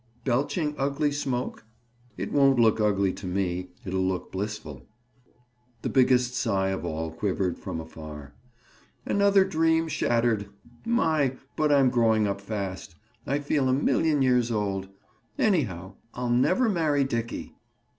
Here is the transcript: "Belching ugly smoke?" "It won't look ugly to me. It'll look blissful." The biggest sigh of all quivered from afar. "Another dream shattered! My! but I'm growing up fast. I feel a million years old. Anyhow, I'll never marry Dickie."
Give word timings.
"Belching 0.25 0.73
ugly 0.79 1.11
smoke?" 1.11 1.63
"It 2.17 2.31
won't 2.31 2.57
look 2.57 2.79
ugly 2.81 3.13
to 3.13 3.27
me. 3.27 3.69
It'll 3.85 4.01
look 4.01 4.31
blissful." 4.31 4.87
The 5.83 5.89
biggest 5.89 6.33
sigh 6.33 6.69
of 6.69 6.83
all 6.83 7.11
quivered 7.11 7.59
from 7.59 7.79
afar. 7.79 8.33
"Another 9.05 9.45
dream 9.45 9.87
shattered! 9.87 10.49
My! 10.87 11.35
but 11.55 11.71
I'm 11.71 11.91
growing 11.91 12.25
up 12.27 12.41
fast. 12.41 12.95
I 13.27 13.37
feel 13.41 13.69
a 13.69 13.73
million 13.73 14.23
years 14.23 14.51
old. 14.51 14.89
Anyhow, 15.37 15.93
I'll 16.15 16.31
never 16.31 16.67
marry 16.67 17.03
Dickie." 17.03 17.53